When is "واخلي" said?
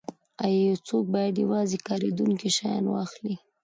2.89-3.35